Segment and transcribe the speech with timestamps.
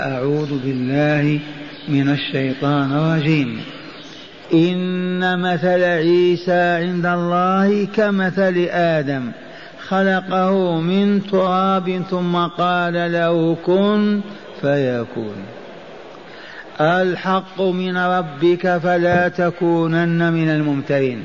[0.00, 1.38] أعوذ بالله
[1.88, 3.60] من الشيطان الرجيم.
[4.54, 9.30] إن مثل عيسى عند الله كمثل آدم
[9.88, 14.20] خلقه من تراب ثم قال له كن
[14.60, 15.36] فيكون.
[16.80, 21.24] الحق من ربك فلا تكونن من الممترين.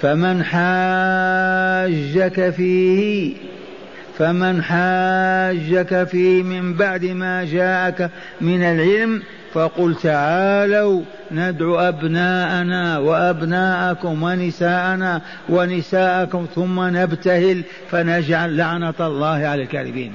[0.00, 3.34] فمن حاجك فيه
[4.18, 8.10] فمن حاجك فيه من بعد ما جاءك
[8.40, 11.02] من العلم فقل تعالوا
[11.32, 20.12] ندعو أبناءنا وأبناءكم ونساءنا ونساءكم ثم نبتهل فنجعل لعنة الله على الكاذبين.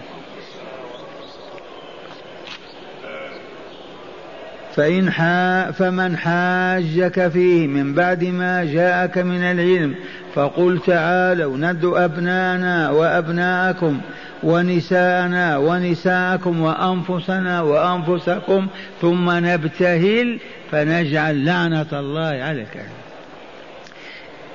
[4.75, 9.95] فإن حا فمن حاجك فيه من بعد ما جاءك من العلم
[10.39, 14.01] فقل تعالوا ندعو أبناءنا وأبناءكم
[14.43, 18.67] ونساءنا ونساءكم وأنفسنا وأنفسكم
[19.01, 20.39] ثم نبتهل
[20.71, 22.89] فنجعل لعنة الله على الكافرين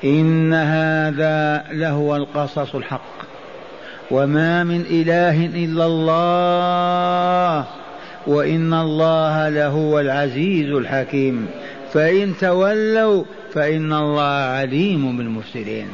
[0.04, 3.14] إن هذا لهو القصص الحق.
[4.10, 7.64] وما من إله إلا الله.
[8.26, 11.46] وإن الله لهو العزيز الحكيم.
[11.92, 13.24] فإن تولوا
[13.54, 15.88] فإن الله عليم بالمفسدين.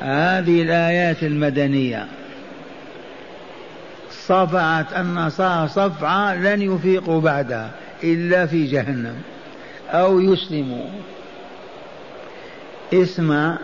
[0.00, 2.06] هذه الآيات المدنية.
[4.10, 7.70] صفعت النصارى صفعة لن يفيقوا بعدها
[8.04, 9.14] إلا في جهنم
[9.90, 10.86] أو يسلموا.
[12.92, 13.58] اسمع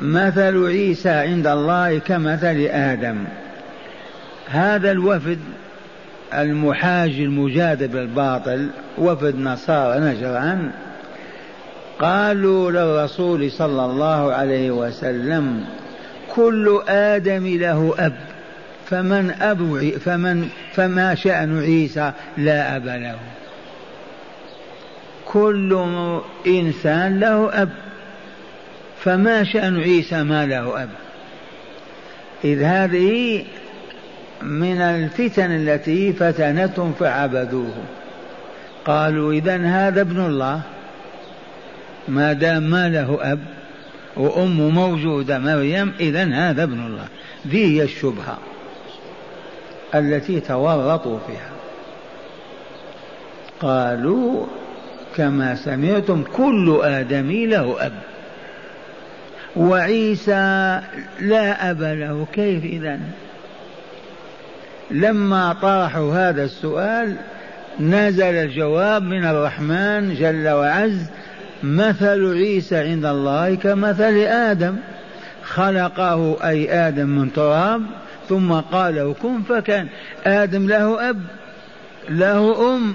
[0.00, 3.24] مثل عيسى عند الله كمثل آدم.
[4.48, 5.38] هذا الوفد
[6.34, 10.70] المحاج المجادل بالباطل وفد نصارى نجران
[12.00, 15.64] قالوا للرسول صلى الله عليه وسلم
[16.34, 18.16] كل آدم له أب
[18.86, 23.18] فمن أب فمن فما شأن عيسى لا أب له.
[25.26, 25.86] كل
[26.46, 27.70] إنسان له أب
[29.04, 30.88] فما شأن عيسى ما له أب.
[32.44, 33.44] إذ هذه
[34.42, 37.74] من الفتن التي فتنتهم فعبدوه.
[38.84, 40.60] قالوا إذا هذا ابن الله.
[42.08, 43.40] ما دام ما له أب
[44.16, 47.04] وأمه موجودة مريم إذا هذا ابن الله.
[47.48, 48.38] ذي هي الشبهة
[49.94, 51.50] التي تورطوا فيها.
[53.60, 54.46] قالوا
[55.16, 57.92] كما سمعتم كل آدمي له أب.
[59.56, 60.80] وعيسى
[61.20, 63.00] لا أب له كيف إذن؟
[64.90, 67.16] لما طرحوا هذا السؤال
[67.80, 71.10] نزل الجواب من الرحمن جل وعز
[71.62, 74.76] مثل عيسى عند الله كمثل آدم
[75.42, 77.82] خلقه أي آدم من تراب
[78.28, 79.88] ثم قال كن فكأن
[80.26, 81.22] آدم له أب
[82.08, 82.94] له أم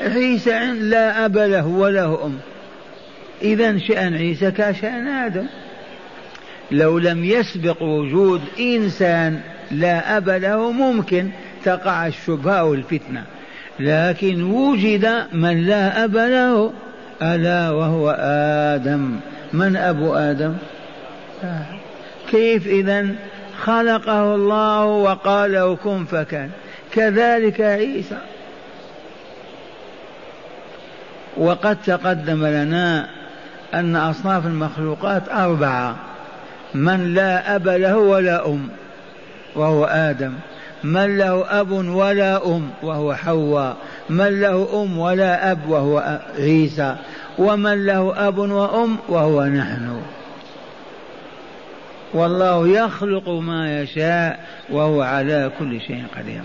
[0.00, 2.38] عيسى لا أب له وله أم.
[3.42, 5.46] إذا شأن عيسى كشأن آدم.
[6.70, 9.40] لو لم يسبق وجود إنسان
[9.70, 11.30] لا أب له ممكن
[11.64, 13.24] تقع الشبهة والفتنة.
[13.80, 16.72] لكن وجد من لا أب له
[17.22, 18.16] ألا وهو
[18.74, 19.20] آدم.
[19.52, 20.54] من أبو آدم؟
[22.30, 23.06] كيف إذا
[23.62, 26.50] خلقه الله وقال له كن فكان.
[26.92, 28.18] كذلك عيسى.
[31.36, 33.08] وقد تقدم لنا
[33.74, 35.96] أن أصناف المخلوقات أربعة.
[36.74, 38.68] من لا أب له ولا أم.
[39.56, 40.32] وهو آدم.
[40.84, 43.76] من له أب ولا أم وهو حواء.
[44.10, 46.96] من له أم ولا أب وهو عيسى.
[47.38, 50.00] ومن له أب وأم وهو نحن.
[52.14, 56.42] والله يخلق ما يشاء وهو على كل شيء قدير.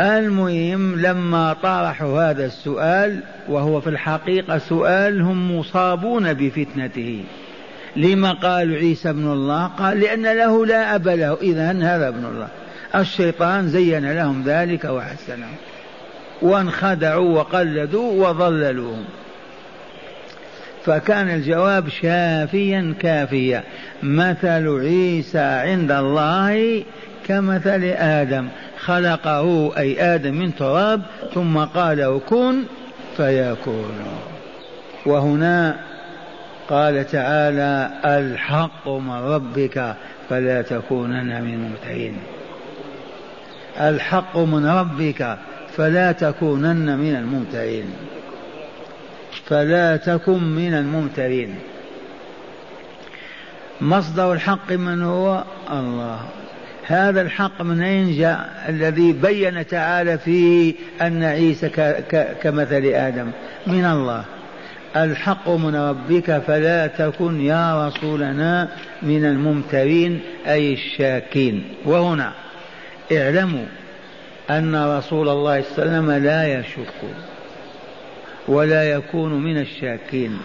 [0.00, 7.24] المهم لما طرحوا هذا السؤال وهو في الحقيقة سؤال هم مصابون بفتنته.
[7.96, 11.38] لما قالوا عيسى ابن الله؟ قال لأن له لا أب له.
[11.42, 12.48] إذا هذا ابن الله.
[12.94, 15.54] الشيطان زين لهم ذلك وحسنهم
[16.42, 19.04] وانخدعوا وقلدوا وضللوهم
[20.84, 23.62] فكان الجواب شافيا كافيا.
[24.02, 26.84] مثل عيسى عند الله
[27.28, 28.48] كمثل آدم.
[28.78, 31.02] خلقه أي آدم من تراب
[31.34, 32.62] ثم قال كن
[33.16, 33.94] فيكون.
[35.06, 35.89] وهنا
[36.70, 39.94] قال تعالى الحق من ربك
[40.28, 42.16] فلا تكونن من الممترين.
[43.80, 45.38] الحق من ربك
[45.76, 47.84] فلا تكونن من الممترين.
[49.46, 51.54] فلا تكن من الممترين.
[53.80, 56.20] مصدر الحق من هو؟ الله.
[56.86, 61.68] هذا الحق من أين جاء؟ الذي بين تعالى فيه أن عيسى
[62.42, 63.30] كمثل آدم.
[63.66, 64.24] من الله.
[64.96, 68.68] الحق من ربك فلا تكن يا رسولنا
[69.02, 71.64] من الممترين أي الشاكين.
[71.84, 72.32] وهنا
[73.12, 73.66] اعلموا
[74.50, 76.94] أن رسول الله صلى الله عليه وسلم لا يشك
[78.48, 80.38] ولا يكون من الشاكين.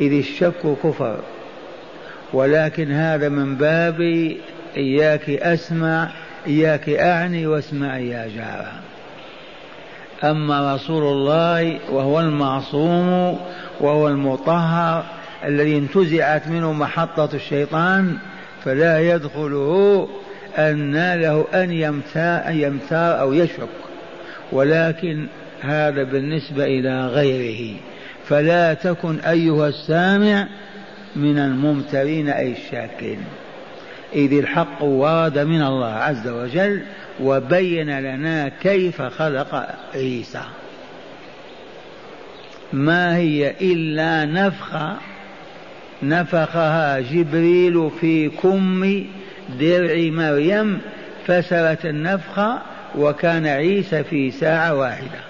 [0.00, 1.20] إذ الشك كفر
[2.32, 4.00] ولكن هذا من باب
[4.76, 6.10] إياك أسمع
[6.46, 8.89] إياك أعني واسمع يا جارة.
[10.24, 13.38] أما رسول الله وهو المعصوم
[13.80, 15.04] وهو المطهر
[15.44, 18.16] الذي انتزعت منه محطة الشيطان
[18.64, 20.08] فلا يدخله
[20.58, 23.68] أن له أن يمتار, أو يشك.
[24.52, 25.26] ولكن
[25.60, 27.76] هذا بالنسبة إلى غيره.
[28.28, 30.48] فلا تكن أيها السامع
[31.16, 33.24] من الممترين أي الشاكين
[34.14, 36.82] إذ الحق ورد من الله عز وجل
[37.20, 40.42] وبين لنا كيف خلق عيسى.
[42.72, 44.96] ما هي إلا نفخة
[46.02, 49.04] نفخها جبريل في كم
[49.60, 50.80] درع مريم
[51.26, 52.58] فسرت النفخة
[52.98, 55.29] وكان عيسى في ساعة واحدة.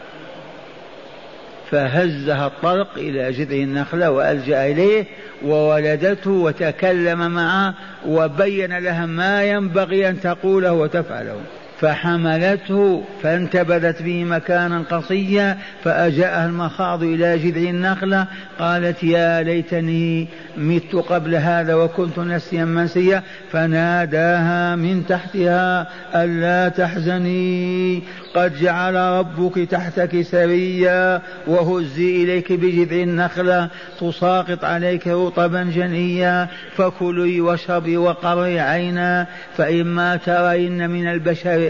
[1.70, 5.04] فهزها الطرق إلى جذع النخلة وألجأ إليه
[5.44, 7.74] وولدته وتكلم معه
[8.06, 11.40] وبين لها ما ينبغي أن تقوله وتفعله.
[11.80, 18.26] فحملته فانتبذت به مكانا قصيا فأجاءها المخاض إلى جذع النخلة.
[18.58, 23.22] قالت يا ليتني مت قبل هذا وكنت نسيا منسيا
[23.52, 28.02] فناداها من تحتها ألا تحزني
[28.34, 33.68] قد جعل ربك تحتك سريا وهزي إليك بجذع النخلة
[34.00, 39.26] تساقط عليك رطبا جنيا فكلي واشربي وقري عينا
[39.56, 41.69] فإما ترين من البشر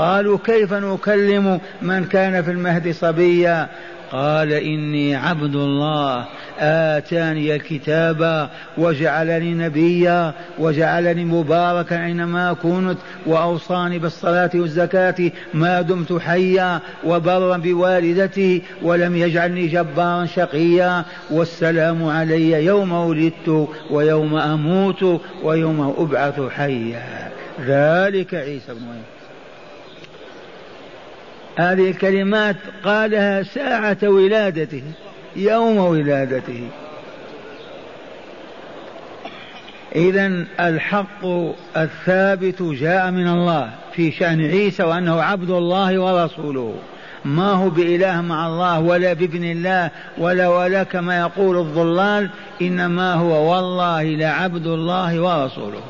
[0.00, 3.68] قالوا كيف نكلم من كان في المهد صبيا؟
[4.12, 6.24] قال إني عبد الله
[6.58, 17.56] آتاني الكتاب وجعلني نبيا وجعلني مباركا أينما كنت وأوصاني بالصلاة والزكاة ما دمت حيا وبرا
[17.56, 27.30] بوالدتي ولم يجعلني جبارا شقيا والسلام علي يوم ولدت ويوم أموت ويوم أبعث حيا.
[27.60, 29.19] ذلك عيسى بن مريم.
[31.56, 34.82] هذه الكلمات قالها ساعة ولادته
[35.36, 36.68] يوم ولادته.
[39.96, 41.24] إذا الحق
[41.76, 46.74] الثابت جاء من الله في شأن عيسى وأنه عبد الله ورسوله.
[47.24, 52.30] ما هو بإله مع الله ولا بابن الله ولا ولا كما يقول الضلال
[52.62, 55.82] إنما هو والله لعبد الله ورسوله.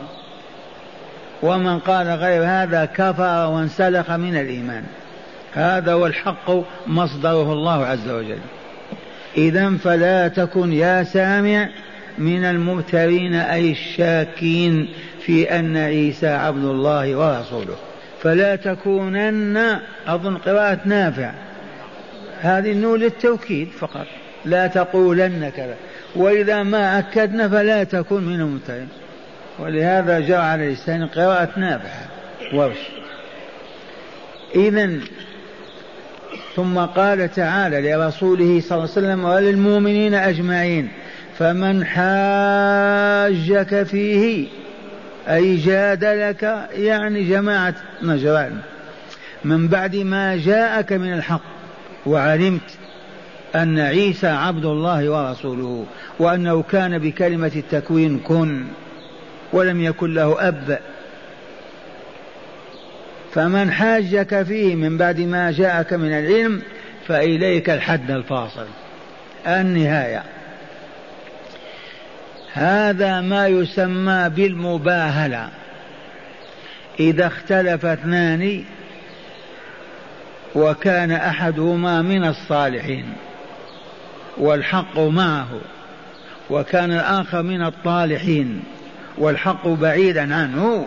[1.42, 4.84] ومن قال غير هذا كفر وانسلخ من الإيمان.
[5.54, 6.50] هذا هو الحق
[6.86, 8.38] مصدره الله عز وجل.
[9.36, 11.68] إذا فلا تكن يا سامع
[12.18, 14.88] من المبترين أي الشاكين
[15.20, 17.76] في أن عيسى عبد الله ورسوله.
[18.22, 21.32] فلا تكونن أظن قراءة نافع.
[22.40, 24.06] هذه النون للتوكيد فقط.
[24.44, 25.76] لا تقولن كذا.
[26.16, 28.88] وإذا ما أكدنا فلا تكن من المبترين
[29.58, 31.90] ولهذا جاء على لسان قراءة نافع
[32.52, 32.76] ورش
[34.54, 34.90] إذا
[36.56, 40.88] ثم قال تعالى لرسوله صلى الله عليه وسلم وللمؤمنين أجمعين
[41.38, 44.48] فمن حاجك فيه
[45.28, 48.58] أي جادلك يعني جماعة نجران
[49.44, 51.42] من بعد ما جاءك من الحق
[52.06, 52.70] وعلمت
[53.54, 55.86] أن عيسى عبد الله ورسوله
[56.18, 58.64] وأنه كان بكلمة التكوين كن
[59.52, 60.78] ولم يكن له أب
[63.34, 66.62] فمن حاجك فيه من بعد ما جاءك من العلم
[67.06, 68.66] فإليك الحد الفاصل.
[69.46, 70.22] النهاية.
[72.52, 75.48] هذا ما يسمى بالمباهلة.
[77.00, 78.64] إذا اختلف اثنان
[80.54, 83.04] وكان أحدهما من الصالحين
[84.38, 85.48] والحق معه
[86.50, 88.62] وكان الآخر من الطالحين
[89.18, 90.86] والحق بعيدا عنه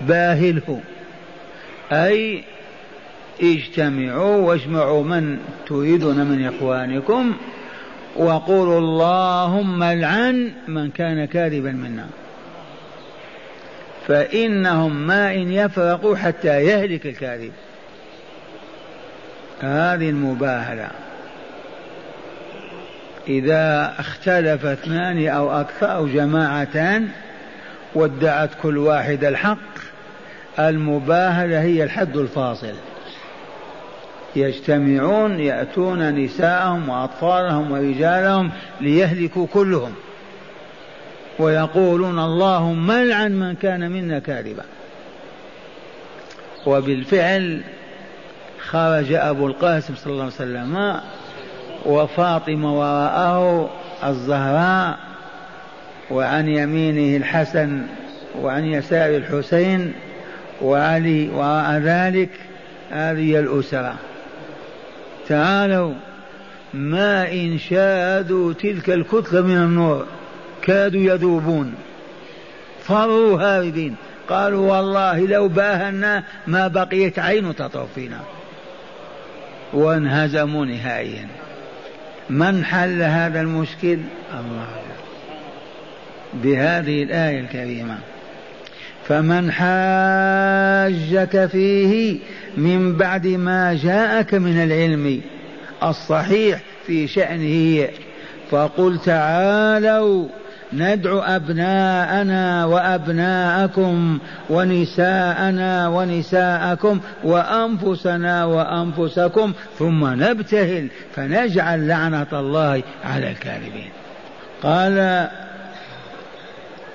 [0.00, 0.80] باهله.
[1.92, 2.44] أي
[3.42, 7.36] اجتمعوا واجمعوا من تريدون من إخوانكم
[8.16, 12.06] وقولوا اللهم العن من كان كاذبا منا.
[14.08, 17.52] فإنهم ما إن يفرقوا حتى يهلك الكاذب.
[19.60, 20.90] هذه المباهلة.
[23.28, 27.08] إذا اختلف اثنان أو أكثر أو جماعتان
[27.94, 29.69] وادعت كل واحد الحق
[30.58, 32.74] المباهلة هي الحد الفاصل.
[34.36, 39.92] يجتمعون يأتون نساءهم وأطفالهم ورجالهم ليهلكوا كلهم.
[41.38, 44.64] ويقولون اللهم العن من كان منا كاذبا.
[46.66, 47.60] وبالفعل
[48.60, 51.00] خرج أبو القاسم صلى الله عليه وسلم
[51.86, 53.70] وفاطمة وراءه
[54.04, 54.98] الزهراء
[56.10, 57.82] وعن يمينه الحسن
[58.40, 59.92] وعن يسار الحسين
[60.62, 62.30] وعلي وراء ذلك
[62.90, 63.94] هذه الأسرة.
[65.28, 65.94] تعالوا
[66.74, 70.06] ما إن شاهدوا تلك الكتلة من النور
[70.62, 71.74] كادوا يذوبون.
[72.82, 73.96] فروا هاربين
[74.28, 78.20] قالوا والله لو باهنا ما بقيت عين تطرف فينا.
[79.72, 81.26] وانهزموا نهائيا.
[82.30, 83.98] من حل هذا المشكل؟
[84.34, 84.68] الله.
[86.34, 87.98] بهذه الآية الكريمة.
[89.10, 92.18] فمن حاجك فيه
[92.56, 95.20] من بعد ما جاءك من العلم
[95.82, 97.88] الصحيح في شأنه
[98.50, 100.28] فقل تعالوا
[100.72, 104.18] ندعو أبناءنا وأبناءكم
[104.50, 113.90] ونساءنا ونساءكم وأنفسنا وأنفسكم ثم نبتهل فنجعل لعنة الله على الكاذبين.
[114.62, 115.28] قال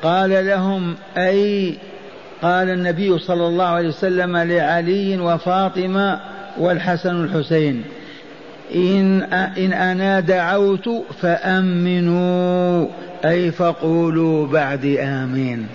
[0.03, 1.77] قال لهم أي
[2.41, 6.19] قال النبي صلى الله عليه وسلم لعلي وفاطمة
[6.57, 7.83] والحسن والحسين
[8.75, 9.21] إن,
[9.57, 10.89] إن أنا دعوت
[11.21, 12.87] فأمنوا
[13.25, 15.67] أي فقولوا بعد آمين.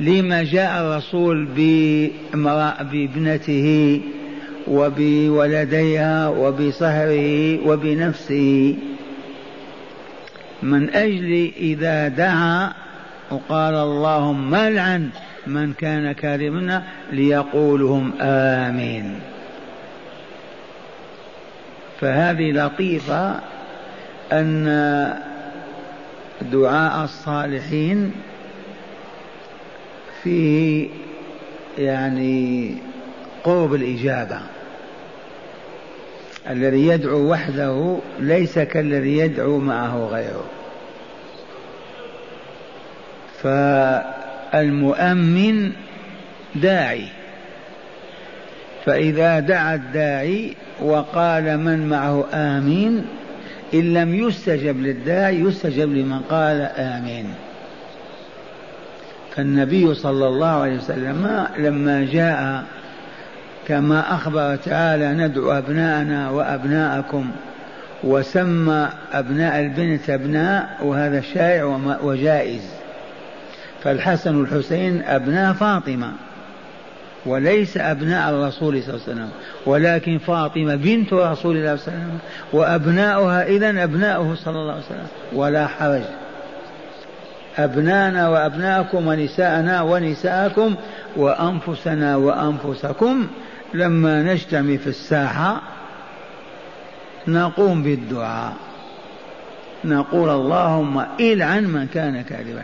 [0.00, 1.44] لما جاء الرسول
[2.92, 4.00] بابنته
[4.68, 8.76] وبولديها وبصهره وبنفسه
[10.62, 12.72] من أجل إذا دعا
[13.30, 15.10] وقال اللهم العن
[15.46, 19.20] من كان كاذبنا ليقولهم آمين.
[22.00, 23.40] فهذه لطيفة
[24.32, 24.66] أن
[26.42, 28.12] دعاء الصالحين
[30.22, 30.88] فيه
[31.78, 32.76] يعني
[33.44, 34.40] قرب الإجابة.
[36.50, 40.44] الذي يدعو وحده ليس كالذي يدعو معه غيره.
[44.52, 45.72] فالمؤمن
[46.54, 47.08] داعي.
[48.84, 53.04] فإذا دعا الداعي وقال من معه آمين
[53.74, 57.26] إن لم يستجب للداعي يستجب لمن قال آمين.
[59.36, 62.64] فالنبي صلى الله عليه وسلم لما جاء
[63.68, 67.30] كما أخبر تعالى ندعو أبناءنا وأبناءكم
[68.04, 72.85] وسمى أبناء البنت أبناء وهذا شائع وجائز.
[73.86, 76.12] فالحسن والحسين أبناء فاطمة
[77.26, 79.28] وليس أبناء الرسول صلى الله عليه وسلم
[79.66, 82.18] ولكن فاطمة بنت رسول الله صلى الله عليه وسلم
[82.52, 86.02] وأبناؤها إذا أبناؤه صلى الله عليه وسلم ولا حرج.
[87.58, 90.74] أبنانا وأبناءكم ونساءنا ونساءكم
[91.16, 93.26] وأنفسنا وأنفسكم
[93.74, 95.62] لما نجتمع في الساحة
[97.28, 98.52] نقوم بالدعاء.
[99.84, 102.62] نقول اللهم إلعن من كان كاذبا.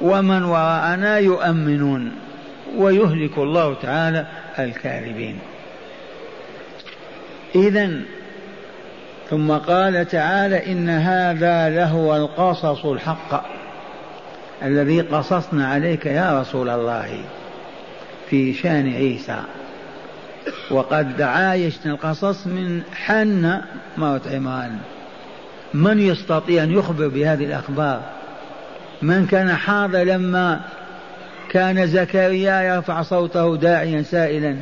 [0.00, 2.12] ومن وراءنا يؤمنون
[2.76, 4.26] ويهلك الله تعالى
[4.58, 5.38] الكاذبين.
[7.54, 7.90] إذا
[9.30, 13.44] ثم قال تعالى إن هذا لهو القصص الحق
[14.62, 17.24] الذي قصصنا عليك يا رسول الله
[18.30, 19.42] في شأن عيسى.
[20.70, 23.60] وقد عايشنا القصص من حن
[23.96, 24.78] موت عمران
[25.74, 28.02] من يستطيع أن يخبر بهذه الأخبار؟
[29.02, 30.60] من كان حاضر لما
[31.50, 34.56] كان زكريا يرفع صوته داعيا سائلا.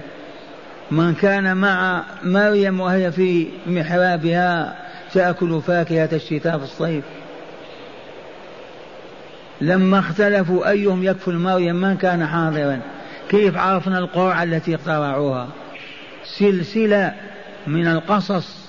[0.91, 4.77] من كان مع مريم وهي في محرابها
[5.13, 7.05] تأكل فاكهة الشتاء في الصيف.
[9.61, 12.81] لما اختلفوا أيهم يكفل مريم من كان حاضرا.
[13.29, 15.49] كيف عرفنا القرعة التي اخترعوها؟
[16.39, 17.15] سلسلة
[17.67, 18.61] من القصص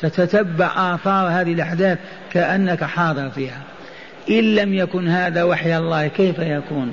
[0.00, 1.98] تتتبع آثار هذه الأحداث
[2.32, 3.71] كأنك حاضر فيها.
[4.30, 6.92] إن لم يكن هذا وحي الله كيف يكون؟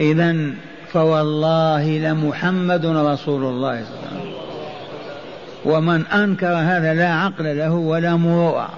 [0.00, 0.36] إذا
[0.92, 4.32] فوالله لمحمد رسول الله صلى الله عليه وسلم.
[5.64, 8.70] ومن أنكر هذا لا عقل له ولا مروءة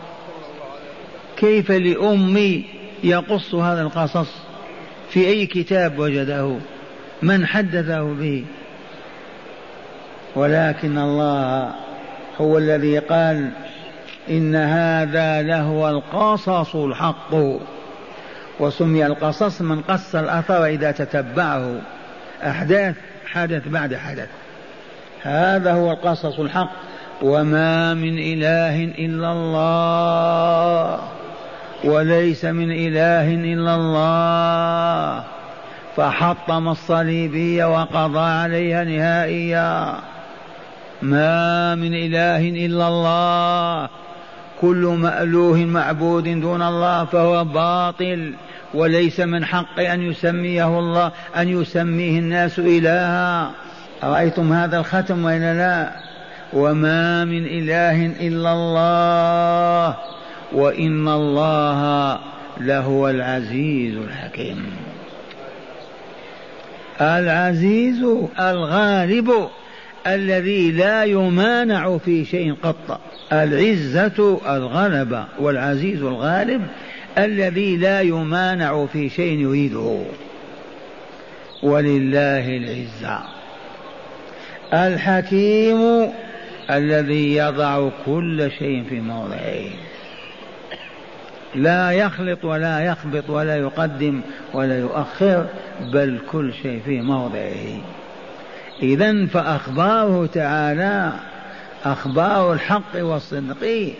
[1.36, 2.64] كيف لأمي
[3.04, 4.28] يقص هذا القصص؟
[5.10, 6.56] في أي كتاب وجده؟
[7.22, 8.44] من حدثه به؟
[10.36, 11.74] ولكن الله
[12.40, 13.50] هو الذي قال
[14.30, 17.34] إن هذا لهو القصص الحق.
[18.60, 21.80] وسمي القصص من قص الأثر إذا تتبعه.
[22.42, 22.94] أحداث
[23.26, 24.28] حدث بعد حدث.
[25.22, 26.70] هذا هو القصص الحق.
[27.22, 31.00] وما من إله إلا الله.
[31.84, 35.24] وليس من إله إلا الله.
[35.96, 39.94] فحطم الصليبية وقضى عليها نهائيا.
[41.02, 43.88] ما من إله إلا الله.
[44.64, 48.34] كل مألوه معبود دون الله فهو باطل
[48.74, 53.50] وليس من حق أن يسميه الله أن يسميه الناس إلها.
[54.04, 55.90] أرأيتم هذا الختم وإلا لا؟
[56.52, 59.96] وما من إله إلا الله
[60.52, 62.18] وإن الله
[62.60, 64.66] لهو العزيز الحكيم.
[67.00, 68.04] العزيز
[68.40, 69.30] الغالب
[70.06, 73.00] الذي لا يمانع في شيء قط.
[73.32, 76.62] العزة الغلبة والعزيز الغالب
[77.18, 80.02] الذي لا يمانع في شيء يريده.
[81.62, 83.18] ولله العزة.
[84.72, 86.08] الحكيم
[86.70, 89.64] الذي يضع كل شيء في موضعه.
[91.54, 94.20] لا يخلط ولا يخبط ولا يقدم
[94.54, 95.46] ولا يؤخر
[95.92, 97.80] بل كل شيء في موضعه.
[98.82, 101.12] إذا فأخباره تعالى
[101.84, 103.94] أخبار الحق والصدق.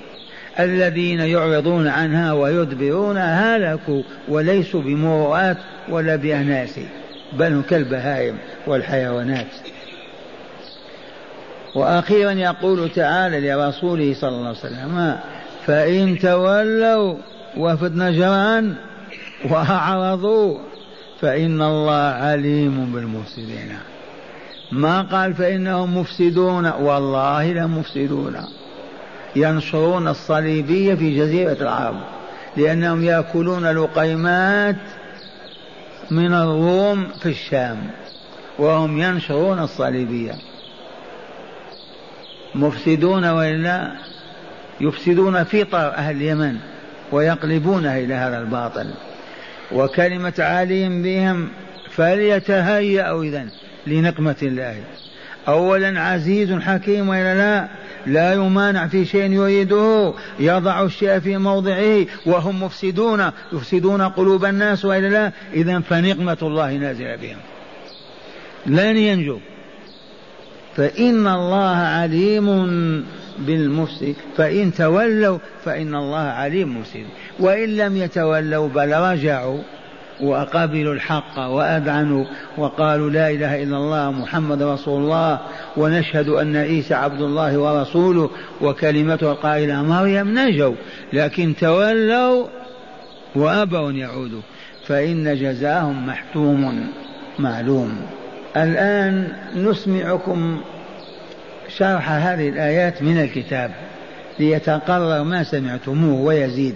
[0.60, 5.56] الذين يعرضون عنها ويدبرون هلكوا وليسوا بمروءات
[5.88, 6.80] ولا بأناس
[7.32, 9.46] بل كالبهائم والحيوانات.
[11.74, 15.16] وأخيرا يقول تعالى لرسوله صلى الله عليه وسلم
[15.66, 17.16] فإن تولوا
[17.56, 18.74] وفد نجران
[19.50, 20.58] وأعرضوا
[21.20, 23.76] فإن الله عليم بالمفسدين.
[24.74, 28.36] ما قال فإنهم مفسدون والله لهم مفسدون.
[29.36, 31.96] ينشرون الصليبية في جزيرة العرب
[32.56, 34.76] لأنهم يأكلون لقيمات
[36.10, 37.78] من الروم في الشام
[38.58, 40.34] وهم ينشرون الصليبية.
[42.54, 43.92] مفسدون وإلا
[44.80, 46.56] يفسدون فطر أهل اليمن
[47.12, 48.90] ويقلبونها إلى هذا الباطل.
[49.72, 51.48] وكلمة عليم بهم
[51.90, 53.48] فليتهيأوا إذن.
[53.86, 54.76] لنقمة الله.
[55.48, 57.68] أولا عزيز حكيم وإلا لا
[58.06, 60.14] لا يمانع في شيء يريده.
[60.40, 63.30] يضع الشيء في موضعه وهم مفسدون.
[63.52, 65.32] يفسدون قلوب الناس وإلا لا.
[65.54, 67.36] إذا فنقمة الله نازلة بهم.
[68.66, 69.38] لن ينجو.
[70.76, 72.46] فإن الله عليم
[73.38, 74.14] بالمفسد.
[74.36, 77.06] فإن تولوا فإن الله عليم مفسد
[77.40, 79.58] وإن لم يتولوا بل رجعوا.
[80.20, 82.24] وقبلوا الحق وأذعنوا
[82.58, 85.40] وقالوا لا إله إلا الله محمد رسول الله
[85.76, 90.74] ونشهد أن عيسى عبد الله ورسوله وكلمته القائلة مريم نجوا
[91.12, 92.46] لكن تولوا
[93.34, 94.40] وأبوا أن يعودوا
[94.86, 96.88] فإن جزاهم محتوم
[97.38, 98.00] معلوم.
[98.56, 100.60] الآن نسمعكم
[101.76, 103.70] شرح هذه الآيات من الكتاب
[104.38, 106.74] ليتقرر ما سمعتموه ويزيد.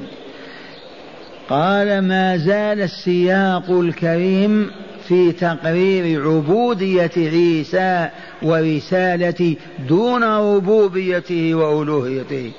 [1.48, 4.70] قال ما زال السياق الكريم
[5.08, 8.08] في تقرير عبودية عيسى
[8.42, 9.56] ورسالته
[9.88, 12.50] دون ربوبيته وألوهيته.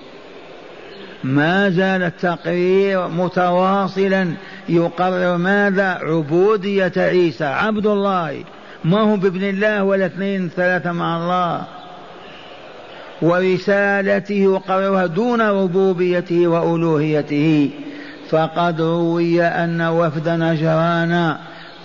[1.23, 4.28] ما زال التقرير متواصلا
[4.69, 8.43] يقرر ماذا عبودية عيسى عبد الله.
[8.84, 11.67] ما هو بابن الله ولا اثنين ثلاثة مع الله؟
[13.21, 17.69] ورسالته يقررها دون ربوبيته وألوهيته.
[18.29, 21.35] فقد روي أن وفد نجران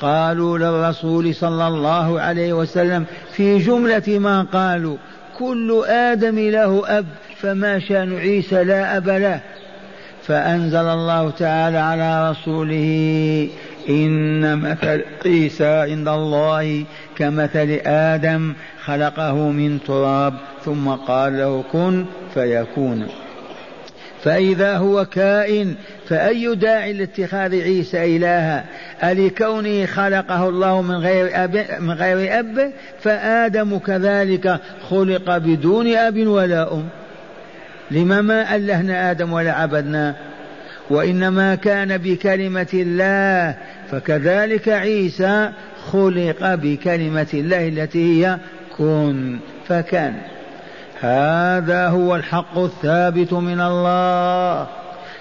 [0.00, 4.96] قالوا للرسول صلى الله عليه وسلم في جملة ما قالوا
[5.38, 9.40] كل آدم له أب فما شأن عيسى لا أب له.
[10.26, 13.48] فأنزل الله تعالى على رسوله
[13.88, 16.84] إن مثل عيسى عند الله
[17.16, 18.52] كمثل آدم
[18.84, 22.04] خلقه من تراب ثم قال له كن
[22.34, 23.06] فيكون.
[24.24, 25.74] فإذا هو كائن
[26.08, 28.64] فأي داعي لاتخاذ عيسى إلها؟
[29.04, 34.60] ألكونه خلقه الله من غير أب من غير أب؟ فآدم كذلك
[34.90, 36.88] خلق بدون أب ولا أم.
[37.90, 40.14] لما ما ألهنا آدم ولا عبدناه
[40.90, 43.54] وإنما كان بكلمة الله
[43.90, 45.50] فكذلك عيسى
[45.92, 48.38] خلق بكلمة الله التي هي
[48.76, 50.14] كن فكان
[51.00, 54.66] هذا هو الحق الثابت من الله.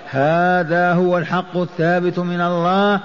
[0.10, 3.00] هذا هو الحق الثابت من الله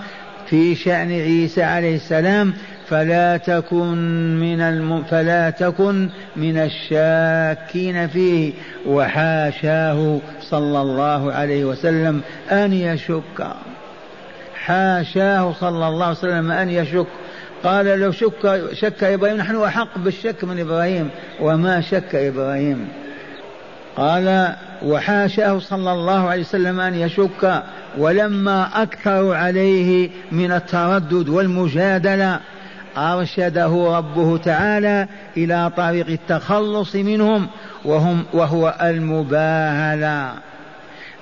[0.46, 2.52] في شأن عيسى عليه السلام.
[2.88, 3.96] فلا تكن
[4.40, 5.02] من الم...
[5.02, 8.52] فلا تكن من الشاكين فيه.
[8.86, 12.20] وحاشاه صلى الله عليه وسلم
[12.52, 13.46] أن يشك.
[14.64, 17.06] حاشاه صلى الله عليه وسلم أن يشك.
[17.64, 22.88] قال لو شك شك إبراهيم نحن أحق بالشك من إبراهيم وما شك إبراهيم.
[23.96, 27.62] قال وحاشاه صلى الله عليه وسلم أن يشك
[27.98, 32.40] ولما أكثروا عليه من التردد والمجادلة
[32.96, 37.46] أرشده ربه تعالى إلى طريق التخلص منهم
[37.84, 40.32] وهم وهو المباهلة.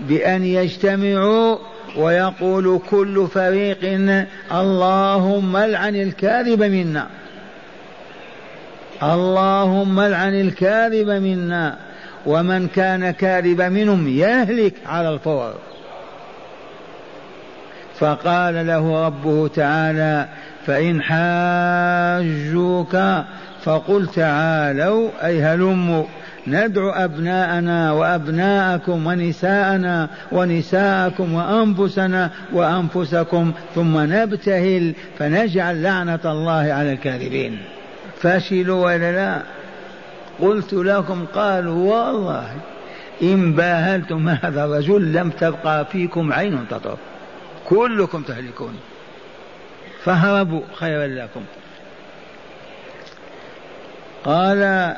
[0.01, 1.59] بأن يجتمعوا
[1.97, 3.79] ويقول كل فريق
[4.53, 7.07] اللهم العن الكاذب منا.
[9.03, 11.77] اللهم العن الكاذب منا.
[12.27, 15.55] ومن كان كاذب منهم يهلك على الفور.
[17.99, 20.29] فقال له ربه تعالى
[20.67, 22.97] فإن حاجوك
[23.63, 26.05] فقل تعالوا أي هلموا
[26.47, 37.59] ندعو أبناءنا وأبناءكم ونساءنا ونساءكم وأنفسنا وأنفسكم ثم نبتهل فنجعل لعنة الله على الكاذبين.
[38.21, 39.43] فشلوا ولا لا.
[40.41, 42.51] قلت لكم قالوا والله
[43.23, 46.99] إن باهلتم هذا الرجل لم تبقى فيكم عين تطرف
[47.69, 48.77] كلكم تهلكون.
[50.05, 51.43] فهربوا خيرا لكم.
[54.25, 54.95] قال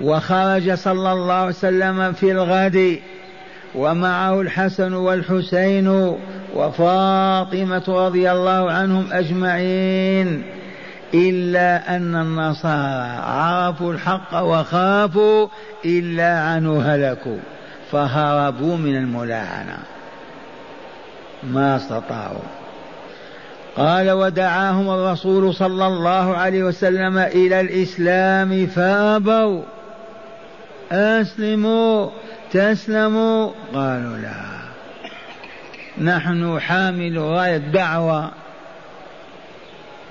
[0.00, 2.98] وخرج صلى الله عليه وسلم في الغد
[3.74, 6.16] ومعه الحسن والحسين
[6.54, 10.42] وفاطمة رضي الله عنهم أجمعين
[11.14, 15.48] إلا أن النصارى عرفوا الحق وخافوا
[15.84, 17.38] إلا عنه هلكوا
[17.92, 19.78] فهربوا من الملاعنة.
[21.42, 22.46] ما استطاعوا.
[23.76, 29.62] قال ودعاهم الرسول صلى الله عليه وسلم إلى الإسلام فأبوا.
[30.92, 32.10] أسلموا
[32.52, 33.50] تسلموا.
[33.74, 34.34] قالوا لا.
[35.98, 38.30] نحن حامل راية دعوة.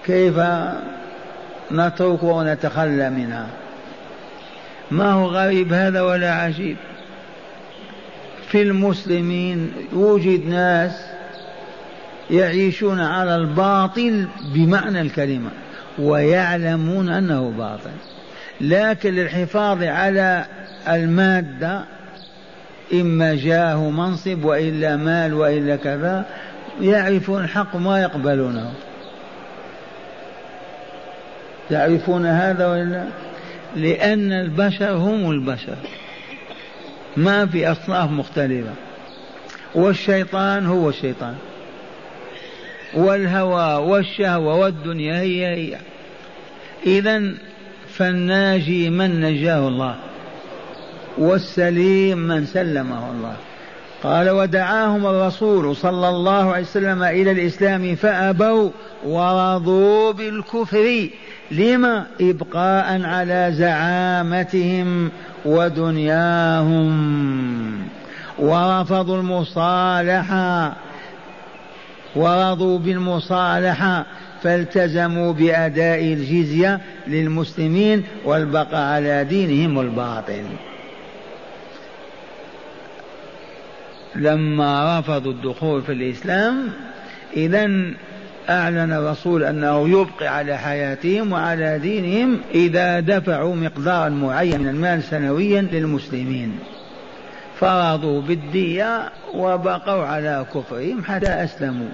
[0.05, 0.35] كيف
[1.71, 3.47] نترك ونتخلى منها؟
[4.91, 6.77] ما هو غريب هذا ولا عجيب.
[8.47, 10.91] في المسلمين يوجد ناس
[12.31, 15.49] يعيشون على الباطل بمعنى الكلمة
[15.99, 17.91] ويعلمون أنه باطل.
[18.61, 20.45] لكن للحفاظ على
[20.87, 21.83] المادة
[22.93, 26.25] إما جاه منصب وإلا مال وإلا كذا
[26.81, 28.73] يعرفون الحق ما يقبلونه.
[31.69, 33.03] تعرفون هذا ولا
[33.75, 35.75] لأن البشر هم البشر.
[37.17, 38.73] ما في أصناف مختلفة.
[39.75, 41.35] والشيطان هو الشيطان.
[42.93, 45.77] والهوى والشهوة والدنيا هي هي.
[46.85, 47.33] إذا
[47.93, 49.95] فالناجي من نجاه الله.
[51.17, 53.35] والسليم من سلمه الله.
[54.03, 58.69] قال ودعاهم الرسول صلى الله عليه وسلم إلى الإسلام فأبوا
[59.05, 61.09] ورضوا بالكفر.
[61.51, 65.11] لما؟ إبقاء على زعامتهم
[65.45, 66.83] ودنياهم.
[68.39, 70.73] ورفضوا المصالحة.
[72.15, 74.05] ورضوا بالمصالحة.
[74.43, 80.43] فالتزموا بأداء الجزية للمسلمين والبقاء على دينهم الباطل.
[84.15, 86.69] لما رفضوا الدخول في الإسلام
[87.37, 87.69] إذا
[88.49, 95.61] أعلن الرسول أنه يبقي على حياتهم وعلى دينهم إذا دفعوا مقدارا معين من المال سنويا
[95.61, 96.59] للمسلمين.
[97.59, 101.91] فرضوا بالدية وبقوا على كفرهم حتى أسلموا.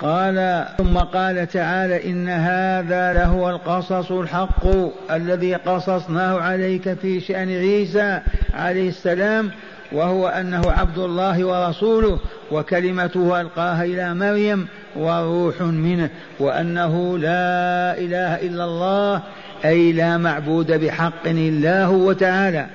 [0.00, 4.66] قال ثم قال تعالى إن هذا لهو القصص الحق
[5.10, 8.20] الذي قصصناه عليك في شأن عيسى
[8.54, 9.50] عليه السلام
[9.92, 12.18] وهو أنه عبد الله ورسوله
[12.52, 19.22] وكلمته ألقاها إلى مريم وروح منه وأنه لا إله إلا الله
[19.64, 22.66] أي لا معبود بحق إلا هو تعالى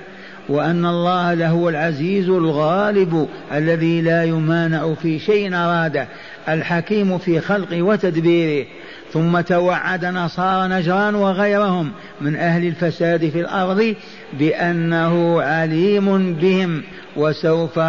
[0.50, 6.08] وأن الله لهو العزيز الغالب الذي لا يمانع في شيء أراده
[6.50, 8.68] الحكيم في خلقه وتدبيره
[9.14, 13.96] ثم توعد نصارى نجران وغيرهم من أهل الفساد في الأرض
[14.34, 16.84] بأنه عليم بهم
[17.16, 17.80] وسوف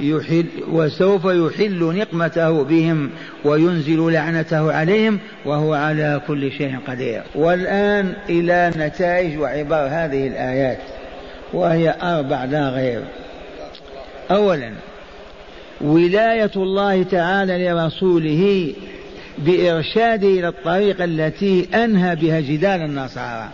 [0.00, 3.10] يحل وسوف يحل نقمته بهم
[3.44, 7.22] وينزل لعنته عليهم وهو على كل شيء قدير.
[7.34, 10.78] والآن إلى نتائج وعبار هذه الآيات
[11.52, 13.02] وهي أربع لا غير.
[14.30, 14.72] أولا
[15.80, 18.74] ولاية الله تعالى لرسوله
[19.38, 23.48] بإرشاده إلى الطريق التي أنهى بها جدال النصارى.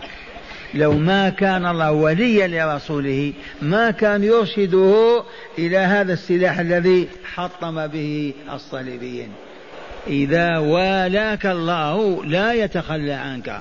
[0.73, 5.23] لو ما كان الله وليا لرسوله ما كان يرشده
[5.57, 9.29] إلى هذا السلاح الذي حطم به الصليبيين.
[10.07, 13.59] إذا والاك الله لا يتخلى عنك.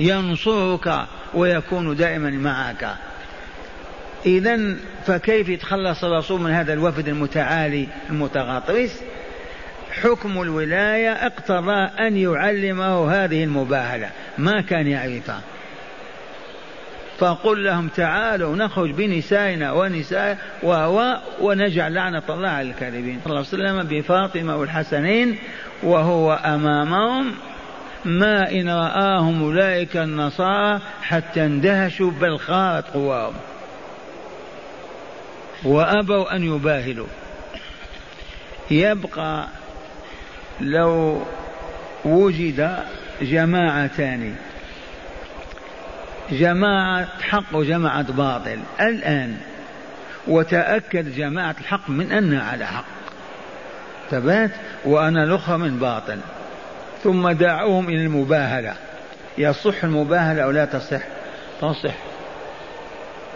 [0.00, 2.94] ينصرك ويكون دائما معك.
[4.26, 9.00] إذا فكيف يتخلص الرسول من هذا الوفد المتعالي المتغطرس
[9.92, 14.10] حكم الولاية اقتضى أن يعلمه هذه المباهلة.
[14.38, 15.40] ما كان يعرفها
[17.18, 23.20] فقل لهم تعالوا نخرج بنسائنا ونساء وهو ونجعل لعنة الله على الكاذبين.
[23.24, 25.38] صلى الله عليه وسلم بفاطمة والحسنين
[25.82, 27.34] وهو أمامهم.
[28.04, 33.34] ما إن رآهم أولئك النصارى حتى اندهشوا بل خارت قواهم.
[35.64, 37.06] وأبوا أن يباهلوا.
[38.70, 39.46] يبقى
[40.60, 41.22] لو
[42.04, 42.78] وجد
[43.22, 44.34] جماعتان
[46.30, 48.58] جماعة حق وجماعة باطل.
[48.80, 49.36] الآن
[50.26, 52.84] وتأكد جماعة الحق من أنها على حق.
[54.10, 54.50] ثبات
[54.84, 56.18] وأنا الأخرى من باطل.
[57.04, 58.74] ثم دعوهم إلى المباهلة.
[59.38, 61.02] يصح المباهلة أو لا تصح؟
[61.60, 61.94] تصح.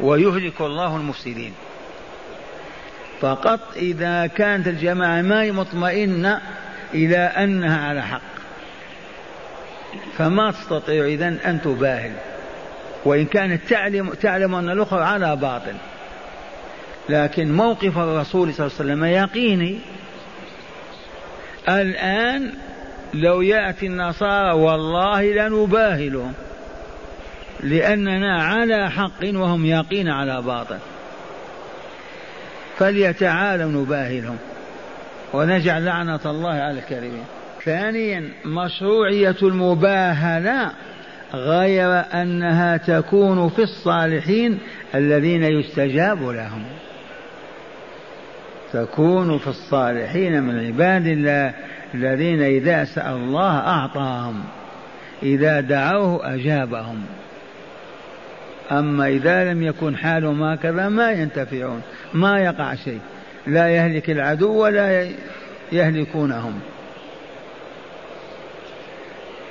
[0.01, 1.53] ويهلك الله المفسدين.
[3.21, 6.41] فقط إذا كانت الجماعة ما مطمئنة
[6.94, 8.20] إلى أنها على حق.
[10.18, 12.12] فما تستطيع إذن أن تباهل.
[13.04, 15.74] وإن كانت تعلم تعلم أن الأخرى على باطل.
[17.09, 19.78] لكن موقف الرسول صلى الله عليه وسلم يقيني.
[21.68, 22.52] الآن
[23.14, 26.33] لو يأتي النصارى والله لنباهلهم.
[27.61, 30.78] لأننا على حق وهم يقين على باطل.
[32.78, 34.38] فليتعالوا نباهلهم.
[35.33, 37.25] ونجعل لعنة الله على الكاذبين.
[37.65, 40.71] ثانيا مشروعية المباهلة
[41.35, 44.59] غير أنها تكون في الصالحين
[44.95, 46.65] الذين يستجاب لهم.
[48.73, 51.55] تكون في الصالحين من عباد الله
[51.95, 54.45] الذين إذا سأل الله أعطاهم
[55.23, 57.03] إذا دعوه أجابهم.
[58.73, 61.83] أما إذا لم يكن حالهم هكذا ما ينتفعون
[62.15, 63.01] ما يقع شيء.
[63.46, 65.09] لا يهلك العدو ولا
[65.72, 66.61] يهلكونهم.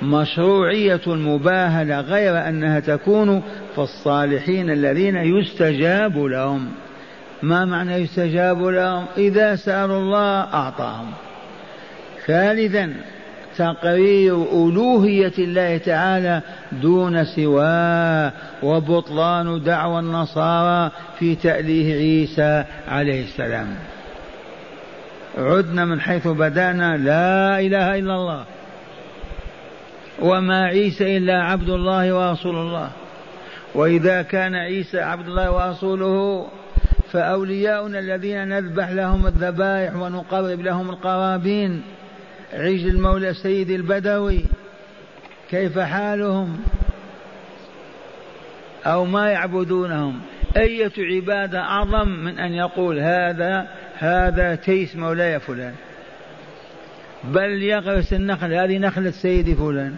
[0.02, 3.40] مشروعية المباهلة غير أنها تكون
[3.74, 6.72] في الصالحين الذين يستجاب لهم.
[7.42, 11.10] ما معنى يستجاب لهم؟ إذا سألوا الله أعطاهم.
[12.26, 12.94] ثالثا
[13.56, 23.74] تقرير ألوهية الله تعالى دون سواه وبطلان دعوى النصارى في تأليه عيسى عليه السلام.
[25.38, 28.44] عدنا من حيث بدأنا لا إله إلا الله.
[30.22, 32.90] وما عيسى إلا عبد الله ورسول الله.
[33.74, 36.46] وإذا كان عيسى عبد الله ورسوله
[37.12, 41.82] فأولياؤنا الذين نذبح لهم الذبائح ونقرب لهم القرابين
[42.54, 44.44] عجل المولى سيد البدوي.
[45.50, 46.60] كيف حالهم؟
[48.86, 50.20] أو ما يعبدونهم؟
[50.56, 55.74] أية عبادة أعظم من أن يقول هذا هذا تيس مولاي فلان.
[57.24, 59.96] بل يغرس النخل هذه نخلة سيدي فلان.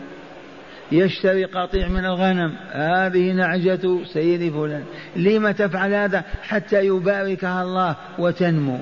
[0.93, 4.85] يشتري قطيع من الغنم هذه نعجة سيدي فلان.
[5.17, 8.79] لم تفعل هذا حتى يباركها الله وتنمو.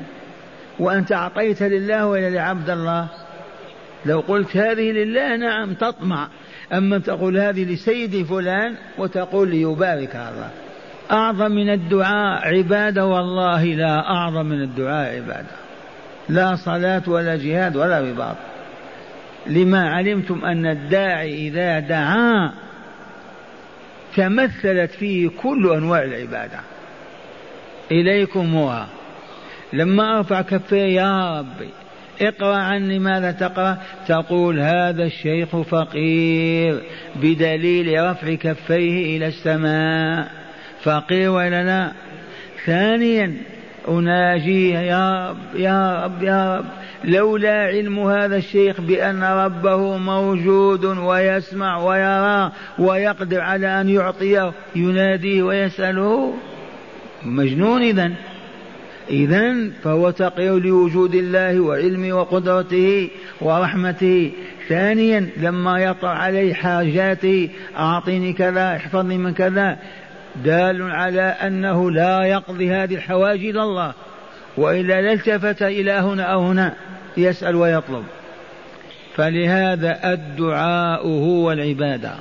[0.79, 3.09] وأنت أعطيت لله ولا لعبد الله؟
[4.07, 6.29] لو قلت هذه لله نعم تطمع.
[6.73, 10.51] أما تقول هذه لسيدي فلان وتقول ليباركها الله.
[11.11, 15.57] أعظم من الدعاء عبادة والله لا أعظم من الدعاء عبادة.
[16.29, 18.37] لا صلاة ولا جهاد ولا رباط.
[19.47, 22.53] لما علمتم أن الداعي إذا دعا
[24.17, 26.61] تمثلت فيه كل أنواع العبادة.
[27.91, 28.85] إليكم هو
[29.73, 31.69] لما أرفع كفي يا ربي
[32.21, 33.79] اقرأ عني ماذا تقرأ.
[34.09, 36.83] تقول هذا الشيخ فقير
[37.17, 40.29] بدليل رفع كفيه إلى السماء.
[40.83, 41.93] فقير ولا لا؟
[42.67, 43.35] ثانيا
[43.89, 46.65] أناجيه يا رب يا رب يا رب
[47.05, 56.35] لولا علم هذا الشيخ بأن ربه موجود ويسمع ويرى ويقدر على أن يعطيه يناديه ويسأله.
[57.25, 58.13] مجنون إذا
[59.11, 64.33] إذا فهو تقي لوجود الله وعلمه وقدرته ورحمته.
[64.69, 69.79] ثانيا لما يطرأ عليه حاجاته أعطني كذا احفظني من كذا.
[70.45, 73.93] دال على أنه لا يقضي هذه الحوائج إلى الله.
[74.57, 76.75] وإلا لالتفت إلى هنا أو هنا.
[77.17, 78.05] يسأل ويطلب.
[79.17, 82.13] فلهذا الدعاء هو العبادة.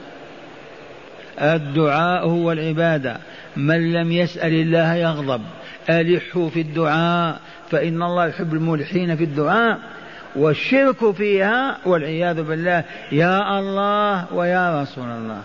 [1.41, 3.17] الدعاء هو العبادة.
[3.55, 5.41] من لم يسأل الله يغضب.
[5.89, 7.39] ألحوا في الدعاء
[7.71, 9.79] فإن الله يحب الملحين في الدعاء
[10.35, 12.83] والشرك فيها والعياذ بالله.
[13.11, 15.41] يا الله ويا رسول الله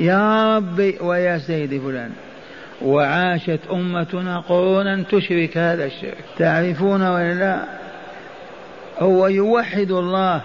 [0.00, 2.10] يا ربي ويا سيدي فلان.
[2.82, 6.24] وعاشت أمتنا قرونا تشرك هذا الشرك.
[6.38, 7.64] تعرفون ولا لا؟
[8.98, 10.42] هو يوحد الله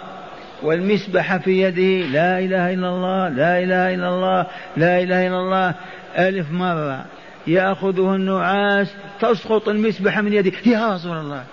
[0.64, 2.08] والمسبح في يده.
[2.08, 4.46] لا إله إلا الله لا إله إلا الله
[4.78, 5.76] لا إله إلا الله.
[6.18, 7.06] ألف مرة.
[7.48, 8.88] يأخذه النعاس
[9.20, 11.44] تسقط المسبحة من يده يا رسول الله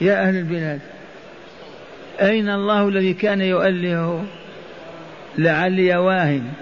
[0.00, 0.80] يا أهل البلاد
[2.20, 4.24] أين الله الذي كان يؤلهه؟
[5.38, 6.52] لعلي واهم.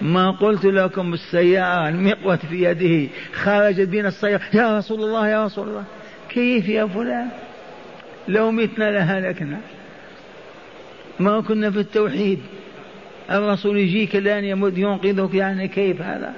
[0.00, 4.42] ما قلت لكم السيارة المقوة في يده خرجت بين السيارة.
[4.54, 5.84] يا رسول الله يا رسول الله.
[6.28, 7.28] كيف يا فلان؟
[8.28, 9.58] لو متنا لهلكنا.
[11.20, 12.38] ما كنا في التوحيد.
[13.30, 16.32] الرسول يجيك الآن يمد ينقذك يعني كيف هذا؟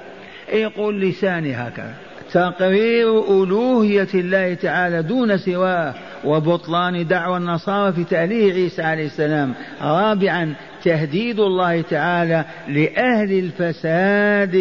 [0.52, 1.94] يقول لساني هكذا.
[2.32, 10.54] تقرير ألوهية الله تعالى دون سواه وبطلان دعوى النصارى في تأليه عيسى عليه السلام رابعا
[10.84, 14.52] تهديد الله تعالى لأهل الفساد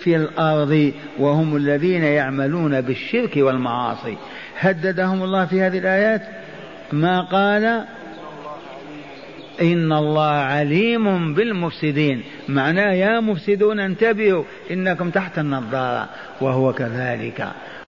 [0.00, 4.16] في الأرض وهم الذين يعملون بالشرك والمعاصي.
[4.58, 6.22] هددهم الله في هذه الآيات؟
[6.92, 7.84] ما قال؟
[9.60, 12.22] إن الله عليم بالمفسدين.
[12.48, 16.08] معناه يا مفسدون انتبهوا إنكم تحت النظارة
[16.40, 17.48] وهو كذلك.